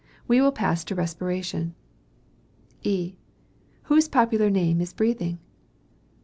We 0.27 0.41
will 0.41 0.51
pass 0.51 0.83
to 0.85 0.95
respiration. 0.95 1.75
E. 2.81 3.17
Whose 3.83 4.07
popular 4.07 4.49
name 4.49 4.81
is 4.81 4.93
breathing? 4.93 5.37